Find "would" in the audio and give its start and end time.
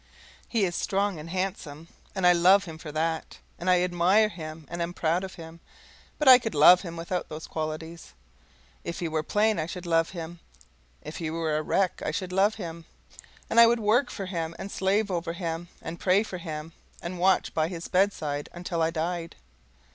13.67-13.79